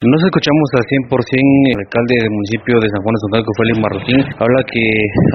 Nos 0.00 0.16
escuchamos 0.16 0.68
al 0.80 0.84
100% 1.12 1.12
el 1.12 1.76
alcalde 1.76 2.14
del 2.24 2.32
municipio 2.32 2.80
de 2.80 2.88
San 2.88 3.04
Juan 3.04 3.12
de 3.12 3.20
Sontalco, 3.20 3.52
Félix 3.52 3.76
Marroquín, 3.84 4.20
habla 4.40 4.60
que 4.72 4.84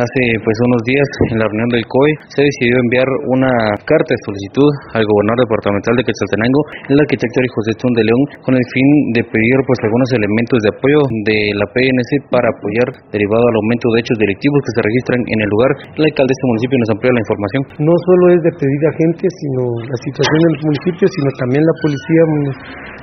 hace 0.02 0.22
pues 0.42 0.58
unos 0.58 0.82
días 0.90 1.06
en 1.30 1.38
la 1.38 1.46
reunión 1.46 1.70
del 1.70 1.86
COE 1.86 2.10
se 2.34 2.42
decidió 2.42 2.82
enviar 2.82 3.06
una 3.30 3.54
carta 3.86 4.10
de 4.10 4.26
solicitud 4.26 4.66
al 4.98 5.06
gobernador 5.06 5.46
departamental 5.46 5.94
de 6.02 6.10
Quetzaltenango, 6.10 6.62
el 6.90 6.98
arquitecto 6.98 7.46
José 7.46 7.78
Chun 7.78 7.94
de 7.94 8.10
León, 8.10 8.22
con 8.42 8.58
el 8.58 8.66
fin 8.74 8.90
de 9.14 9.22
pedir 9.30 9.54
pues 9.70 9.78
algunos 9.86 10.10
elementos 10.18 10.58
de 10.58 10.70
apoyo 10.74 11.02
de 11.30 11.38
la 11.62 11.70
PNC 11.70 12.26
para 12.34 12.50
apoyar 12.50 12.90
derivado 13.14 13.46
al 13.46 13.62
aumento 13.62 13.86
de 13.94 14.02
hechos 14.02 14.18
delictivos 14.18 14.66
que 14.66 14.74
se 14.74 14.82
registran 14.82 15.22
en 15.30 15.40
el 15.46 15.50
lugar. 15.54 15.72
El 15.94 16.10
alcalde 16.10 16.34
de 16.34 16.38
este 16.42 16.50
municipio 16.50 16.76
nos 16.82 16.90
amplía 16.90 17.14
la 17.14 17.22
información. 17.22 17.62
No 17.86 17.94
solo 18.02 18.24
es 18.34 18.42
de 18.42 18.50
pedir 18.58 18.82
a 18.82 18.94
gente, 18.98 19.30
sino 19.30 19.62
la 19.86 19.98
situación 20.10 20.40
en 20.42 20.52
los 20.58 20.64
municipios, 20.74 21.10
sino 21.14 21.30
también 21.38 21.62
la 21.62 21.76
policía 21.86 22.22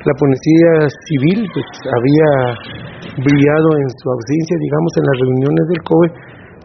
la 0.03 0.15
policía 0.19 0.71
civil 1.07 1.47
pues, 1.55 1.69
había 1.87 2.31
brillado 3.23 3.69
en 3.79 3.89
su 3.95 4.07
ausencia, 4.11 4.57
digamos, 4.59 4.93
en 4.99 5.05
las 5.07 5.17
reuniones 5.23 5.65
del 5.71 5.83
COE, 5.87 6.09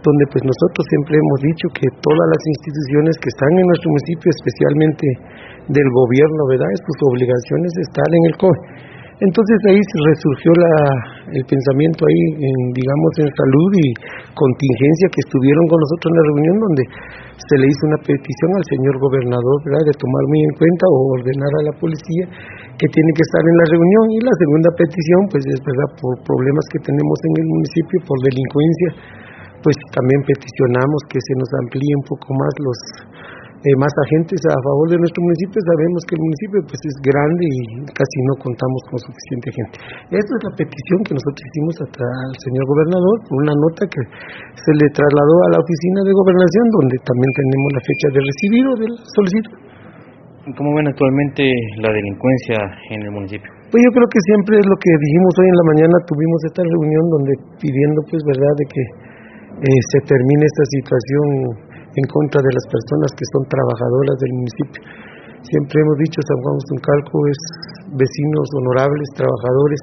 donde 0.02 0.26
pues 0.32 0.42
nosotros 0.42 0.84
siempre 0.90 1.18
hemos 1.18 1.40
dicho 1.46 1.66
que 1.74 1.86
todas 2.02 2.28
las 2.34 2.44
instituciones 2.58 3.14
que 3.22 3.30
están 3.30 3.52
en 3.58 3.66
nuestro 3.68 3.90
municipio, 3.94 4.28
especialmente 4.32 5.06
del 5.70 5.90
gobierno, 5.90 6.42
¿verdad? 6.50 6.70
Es 6.74 6.82
pues, 6.82 6.96
su 6.98 7.06
obligación 7.14 7.60
es 7.66 7.76
estar 7.86 8.10
en 8.10 8.24
el 8.26 8.36
COE. 8.42 8.58
Entonces 9.18 9.58
ahí 9.66 9.82
resurgió 9.82 10.52
la, 10.62 10.74
el 11.34 11.44
pensamiento 11.50 12.06
ahí, 12.06 12.24
en, 12.38 12.58
digamos, 12.70 13.12
en 13.18 13.30
salud 13.34 13.72
y 13.82 13.88
contingencia 14.38 15.10
que 15.10 15.26
estuvieron 15.26 15.66
con 15.66 15.82
nosotros 15.82 16.10
en 16.14 16.18
la 16.22 16.26
reunión 16.30 16.56
donde 16.62 16.84
se 17.34 17.56
le 17.58 17.66
hizo 17.66 17.82
una 17.90 18.02
petición 18.06 18.50
al 18.54 18.66
señor 18.70 18.94
gobernador 19.02 19.58
¿verdad? 19.66 19.90
de 19.90 19.98
tomar 19.98 20.24
muy 20.30 20.42
en 20.42 20.54
cuenta 20.58 20.84
o 20.90 20.98
ordenar 21.18 21.50
a 21.50 21.66
la 21.70 21.74
policía 21.82 22.26
que 22.78 22.88
tiene 22.94 23.12
que 23.14 23.24
estar 23.26 23.42
en 23.42 23.58
la 23.58 23.68
reunión 23.74 24.06
y 24.14 24.20
la 24.22 24.36
segunda 24.38 24.70
petición 24.74 25.22
pues 25.34 25.44
es 25.50 25.60
verdad 25.66 25.90
por 25.98 26.14
problemas 26.22 26.66
que 26.74 26.82
tenemos 26.82 27.18
en 27.30 27.34
el 27.42 27.48
municipio 27.50 27.98
por 28.06 28.18
delincuencia 28.22 28.90
pues 29.62 29.78
también 29.94 30.22
peticionamos 30.30 31.00
que 31.10 31.18
se 31.22 31.34
nos 31.38 31.50
amplíe 31.66 31.94
un 31.98 32.06
poco 32.06 32.30
más 32.38 32.54
los 32.62 32.80
eh, 33.58 33.76
más 33.82 33.90
agentes 34.06 34.38
a 34.46 34.60
favor 34.62 34.86
de 34.94 34.98
nuestro 35.02 35.22
municipio. 35.26 35.58
Sabemos 35.66 36.02
que 36.06 36.14
el 36.14 36.24
municipio 36.24 36.58
pues 36.70 36.82
es 36.86 36.96
grande 37.02 37.44
y 37.50 37.58
casi 37.90 38.18
no 38.30 38.34
contamos 38.38 38.82
con 38.94 38.98
suficiente 39.02 39.48
gente. 39.50 39.76
Esta 40.14 40.32
es 40.38 40.42
la 40.46 40.54
petición 40.54 41.00
que 41.02 41.14
nosotros 41.18 41.42
hicimos 41.42 41.74
al 41.82 42.34
señor 42.38 42.64
gobernador, 42.70 43.16
una 43.34 43.56
nota 43.58 43.82
que 43.90 44.02
se 44.62 44.74
le 44.78 44.88
trasladó 44.94 45.36
a 45.50 45.50
la 45.58 45.60
oficina 45.62 46.00
de 46.06 46.14
gobernación, 46.14 46.66
donde 46.70 46.96
también 47.02 47.32
tenemos 47.34 47.70
la 47.74 47.82
fecha 47.82 48.08
de 48.14 48.20
recibido 48.22 48.70
del 48.78 48.94
solicitud. 49.18 49.56
¿Cómo 50.56 50.72
ven 50.80 50.88
actualmente 50.88 51.44
la 51.84 51.92
delincuencia 51.92 52.58
en 52.96 53.04
el 53.04 53.12
municipio? 53.12 53.52
Pues 53.68 53.84
yo 53.84 53.92
creo 53.92 54.08
que 54.08 54.22
siempre 54.32 54.56
es 54.56 54.64
lo 54.64 54.78
que 54.80 54.92
dijimos 54.96 55.34
hoy 55.44 55.48
en 55.52 55.58
la 55.60 55.68
mañana, 55.76 55.96
tuvimos 56.08 56.40
esta 56.48 56.64
reunión 56.64 57.04
donde 57.12 57.34
pidiendo 57.60 58.00
pues 58.08 58.24
verdad 58.24 58.54
de 58.56 58.66
que 58.72 58.84
eh, 59.60 59.82
se 59.92 60.00
termine 60.08 60.44
esta 60.48 60.66
situación 60.72 61.67
en 61.98 62.06
contra 62.14 62.40
de 62.42 62.52
las 62.54 62.66
personas 62.70 63.10
que 63.18 63.26
son 63.34 63.44
trabajadoras 63.50 64.16
del 64.22 64.34
municipio. 64.38 64.82
Siempre 65.46 65.76
hemos 65.80 65.98
dicho 66.02 66.20
San 66.28 66.40
Juan 66.44 66.80
Calco 66.82 67.18
es 67.30 67.42
vecinos 67.94 68.48
honorables, 68.62 69.08
trabajadores, 69.16 69.82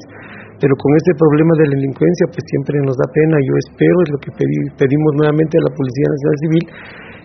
pero 0.60 0.72
con 0.76 0.90
ese 0.94 1.12
problema 1.18 1.52
de 1.58 1.66
la 1.66 1.74
delincuencia 1.78 2.24
pues 2.30 2.42
siempre 2.52 2.76
nos 2.84 2.94
da 3.00 3.06
pena. 3.10 3.36
Yo 3.42 3.54
espero, 3.64 3.96
es 4.04 4.10
lo 4.12 4.18
que 4.22 4.30
pedimos 4.76 5.10
nuevamente 5.18 5.54
a 5.58 5.66
la 5.66 5.72
Policía 5.74 6.06
Nacional 6.10 6.38
Civil, 6.44 6.64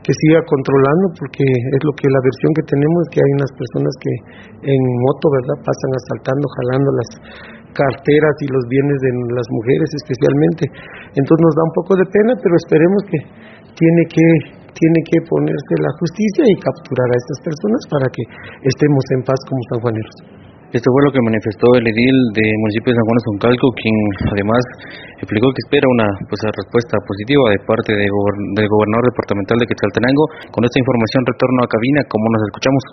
que 0.02 0.14
siga 0.26 0.40
controlando 0.48 1.06
porque 1.20 1.44
es 1.44 1.82
lo 1.84 1.94
que 2.00 2.08
la 2.08 2.22
versión 2.24 2.52
que 2.56 2.66
tenemos 2.66 3.02
que 3.12 3.20
hay 3.20 3.32
unas 3.36 3.52
personas 3.54 3.94
que 4.00 4.14
en 4.72 4.82
moto, 5.04 5.26
¿verdad?, 5.30 5.58
pasan 5.60 5.92
asaltando, 6.00 6.46
jalando 6.48 6.90
las 6.96 7.10
carteras 7.76 8.36
y 8.42 8.48
los 8.50 8.64
bienes 8.72 8.98
de 9.04 9.12
las 9.36 9.48
mujeres 9.52 9.90
especialmente. 10.00 10.64
Entonces 11.14 11.42
nos 11.44 11.54
da 11.60 11.64
un 11.68 11.76
poco 11.76 11.92
de 12.00 12.08
pena, 12.10 12.32
pero 12.40 12.54
esperemos 12.56 13.02
que 13.12 13.20
tiene 13.78 14.02
que 14.10 14.59
tiene 14.74 15.00
que 15.08 15.18
ponerse 15.28 15.74
la 15.82 15.92
justicia 16.00 16.44
y 16.48 16.56
capturar 16.60 17.08
a 17.10 17.20
estas 17.20 17.40
personas 17.46 17.82
para 17.90 18.08
que 18.14 18.24
estemos 18.68 19.04
en 19.16 19.22
paz 19.24 19.40
como 19.48 19.62
sanjuaneros. 19.74 20.40
Esto 20.70 20.86
fue 20.86 21.02
lo 21.02 21.10
que 21.10 21.26
manifestó 21.26 21.66
el 21.82 21.86
edil 21.90 22.14
del 22.38 22.54
municipio 22.62 22.94
de 22.94 22.98
San 23.02 23.06
Juan 23.10 23.18
de 23.18 23.26
Zoncalco, 23.26 23.68
quien 23.74 23.98
además 24.38 24.62
explicó 25.18 25.50
que 25.50 25.66
espera 25.66 25.82
una 25.90 26.06
pues, 26.30 26.46
respuesta 26.46 26.94
positiva 27.10 27.42
de 27.50 27.60
parte 27.66 27.90
del 27.98 28.70
gobernador 28.70 29.06
departamental 29.10 29.58
de 29.58 29.66
Quetzaltenango. 29.66 30.54
Con 30.54 30.62
esta 30.62 30.78
información 30.78 31.26
retorno 31.26 31.60
a 31.66 31.74
cabina, 31.74 32.06
como 32.06 32.22
nos 32.30 32.44
escuchamos. 32.54 32.84